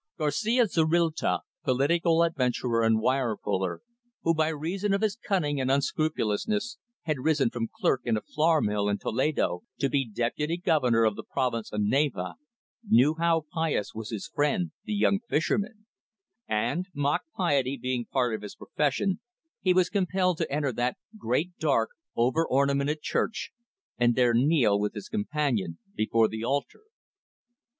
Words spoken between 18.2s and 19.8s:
of his profession, he